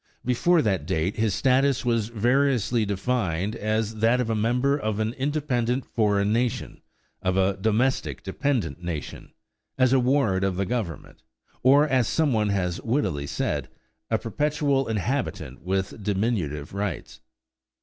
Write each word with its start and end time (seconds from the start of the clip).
Before 0.25 0.63
that 0.63 0.87
date 0.87 1.17
his 1.17 1.35
status 1.35 1.85
was 1.85 2.07
variously 2.07 2.85
defined 2.85 3.55
as 3.55 3.97
that 3.97 4.19
of 4.19 4.31
a 4.31 4.35
member 4.35 4.75
of 4.75 4.97
an 4.97 5.13
independent 5.13 5.85
foreign 5.85 6.33
nation, 6.33 6.81
of 7.21 7.37
a 7.37 7.55
"domestic 7.55 8.23
dependent 8.23 8.81
nation," 8.81 9.31
as 9.77 9.93
a 9.93 9.99
ward 9.99 10.43
of 10.43 10.55
the 10.55 10.65
Government, 10.65 11.21
or, 11.61 11.87
as 11.87 12.07
some 12.07 12.33
one 12.33 12.49
has 12.49 12.81
wittily 12.81 13.27
said, 13.27 13.69
a 14.09 14.17
"perpetual 14.17 14.87
inhabitant 14.87 15.61
with 15.61 16.03
diminutive 16.03 16.73
rights." 16.73 17.21